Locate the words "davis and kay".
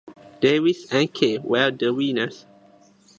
0.39-1.37